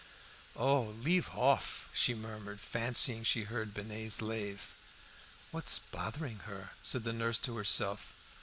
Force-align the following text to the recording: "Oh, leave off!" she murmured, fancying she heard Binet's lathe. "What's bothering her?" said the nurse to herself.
"Oh, 0.55 0.81
leave 0.99 1.29
off!" 1.29 1.87
she 1.93 2.15
murmured, 2.15 2.59
fancying 2.59 3.23
she 3.23 3.43
heard 3.43 3.71
Binet's 3.71 4.19
lathe. 4.19 4.61
"What's 5.51 5.77
bothering 5.77 6.39
her?" 6.49 6.71
said 6.81 7.03
the 7.03 7.13
nurse 7.13 7.37
to 7.37 7.55
herself. 7.55 8.15